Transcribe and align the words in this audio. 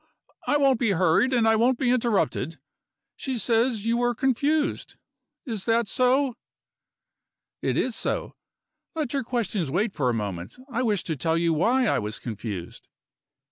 I 0.47 0.57
won't 0.57 0.79
be 0.79 0.93
hurried 0.93 1.31
and 1.31 1.47
I 1.47 1.55
won't 1.55 1.77
be 1.77 1.91
interrupted 1.91 2.57
she 3.15 3.37
says 3.37 3.85
you 3.85 3.97
were 3.97 4.15
confused. 4.15 4.95
Is 5.45 5.65
that 5.65 5.87
so?" 5.87 6.37
"It 7.61 7.77
is 7.77 7.95
so. 7.95 8.33
Let 8.95 9.13
your 9.13 9.23
questions 9.23 9.69
wait 9.69 9.93
for 9.93 10.09
a 10.09 10.13
moment. 10.15 10.57
I 10.71 10.81
wish 10.81 11.03
to 11.03 11.15
tell 11.15 11.37
you 11.37 11.53
why 11.53 11.85
I 11.85 11.99
was 11.99 12.17
confused." 12.17 12.87